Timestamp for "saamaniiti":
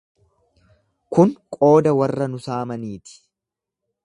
2.47-3.15